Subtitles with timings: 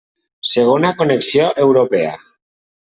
[0.51, 2.19] Segona connexió europea.